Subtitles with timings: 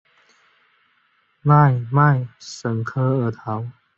[1.43, 3.63] 奈迈什科尔陶。